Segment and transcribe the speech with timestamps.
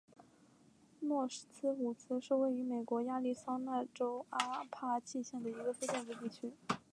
[1.01, 6.53] 诺斯伍兹是位于美国亚利桑那州阿帕契县的一个非建制地区。